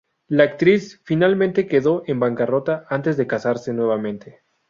[0.29, 4.39] La actriz finalmente quedó en bancarrota antes de casarse nuevamente.